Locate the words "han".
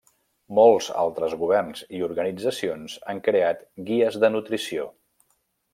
3.13-3.23